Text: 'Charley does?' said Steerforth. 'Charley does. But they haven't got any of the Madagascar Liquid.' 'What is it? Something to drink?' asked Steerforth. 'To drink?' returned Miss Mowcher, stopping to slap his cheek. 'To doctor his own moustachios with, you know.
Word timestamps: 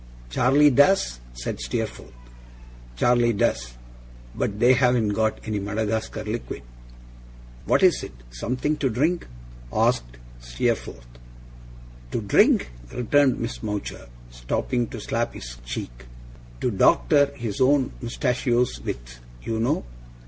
'Charley 0.31 0.71
does?' 0.71 1.19
said 1.35 1.59
Steerforth. 1.59 2.11
'Charley 2.95 3.33
does. 3.33 3.73
But 4.33 4.59
they 4.59 4.73
haven't 4.73 5.09
got 5.09 5.39
any 5.43 5.57
of 5.59 5.63
the 5.65 5.69
Madagascar 5.69 6.23
Liquid.' 6.23 6.63
'What 7.65 7.83
is 7.83 8.01
it? 8.01 8.13
Something 8.31 8.77
to 8.77 8.89
drink?' 8.89 9.27
asked 9.71 10.17
Steerforth. 10.39 11.05
'To 12.09 12.19
drink?' 12.21 12.71
returned 12.91 13.39
Miss 13.39 13.61
Mowcher, 13.61 14.07
stopping 14.31 14.87
to 14.87 14.99
slap 14.99 15.35
his 15.35 15.57
cheek. 15.67 16.05
'To 16.61 16.71
doctor 16.71 17.27
his 17.35 17.61
own 17.61 17.91
moustachios 18.01 18.79
with, 18.81 19.19
you 19.43 19.59
know. 19.59 19.85